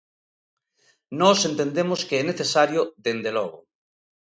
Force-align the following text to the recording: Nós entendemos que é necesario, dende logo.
Nós 1.19 1.39
entendemos 1.49 1.99
que 2.07 2.15
é 2.21 2.23
necesario, 2.25 2.81
dende 3.05 3.31
logo. 3.37 3.59